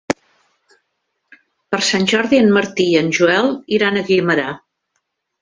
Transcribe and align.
Per 1.75 1.81
Sant 1.89 2.07
Jordi 2.13 2.41
en 2.45 2.49
Martí 2.57 2.87
i 2.95 2.97
en 3.03 3.13
Joel 3.19 3.53
iran 3.79 4.01
a 4.01 4.05
Guimerà. 4.11 4.49